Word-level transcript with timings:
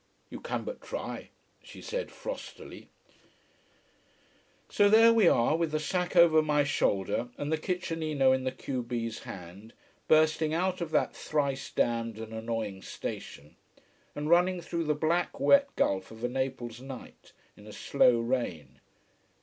"You 0.31 0.39
can 0.39 0.63
but 0.63 0.81
try," 0.81 1.29
she 1.61 1.79
said 1.79 2.09
frostily. 2.09 2.87
So 4.67 4.89
there 4.89 5.13
we 5.13 5.27
are, 5.27 5.55
with 5.55 5.69
the 5.73 5.79
sack 5.79 6.15
over 6.15 6.41
my 6.41 6.63
shoulder 6.63 7.29
and 7.37 7.51
the 7.51 7.57
kitchenino 7.59 8.31
in 8.33 8.43
the 8.43 8.51
q 8.51 8.81
b's 8.81 9.19
hand, 9.25 9.73
bursting 10.07 10.55
out 10.55 10.81
of 10.81 10.89
that 10.89 11.13
thrice 11.15 11.69
damned 11.69 12.17
and 12.17 12.33
annoying 12.33 12.81
station, 12.81 13.55
and 14.15 14.27
running 14.27 14.59
through 14.59 14.85
the 14.85 14.95
black 14.95 15.39
wet 15.39 15.67
gulf 15.75 16.09
of 16.09 16.23
a 16.23 16.27
Naples 16.27 16.81
night, 16.81 17.31
in 17.55 17.67
a 17.67 17.71
slow 17.71 18.17
rain. 18.19 18.79